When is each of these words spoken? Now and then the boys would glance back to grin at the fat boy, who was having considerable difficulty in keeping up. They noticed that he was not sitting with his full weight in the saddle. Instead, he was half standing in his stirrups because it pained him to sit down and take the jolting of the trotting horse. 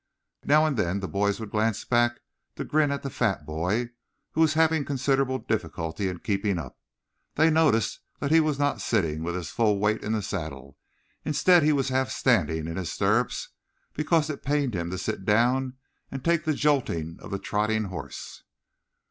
Now 0.45 0.65
and 0.65 0.77
then 0.77 0.99
the 0.99 1.07
boys 1.07 1.39
would 1.39 1.51
glance 1.51 1.85
back 1.85 2.21
to 2.55 2.63
grin 2.65 2.91
at 2.91 3.03
the 3.03 3.11
fat 3.11 3.45
boy, 3.45 3.91
who 4.31 4.41
was 4.41 4.55
having 4.55 4.83
considerable 4.83 5.37
difficulty 5.37 6.07
in 6.09 6.21
keeping 6.21 6.57
up. 6.57 6.75
They 7.35 7.51
noticed 7.51 7.99
that 8.19 8.31
he 8.31 8.39
was 8.39 8.57
not 8.57 8.81
sitting 8.81 9.21
with 9.21 9.35
his 9.35 9.51
full 9.51 9.77
weight 9.77 10.01
in 10.01 10.13
the 10.13 10.23
saddle. 10.23 10.75
Instead, 11.23 11.61
he 11.61 11.71
was 11.71 11.89
half 11.89 12.09
standing 12.09 12.65
in 12.67 12.77
his 12.77 12.91
stirrups 12.91 13.49
because 13.93 14.31
it 14.31 14.41
pained 14.41 14.73
him 14.73 14.89
to 14.89 14.97
sit 14.97 15.23
down 15.23 15.75
and 16.09 16.25
take 16.25 16.45
the 16.45 16.55
jolting 16.55 17.19
of 17.21 17.29
the 17.29 17.37
trotting 17.37 17.83
horse. 17.83 18.41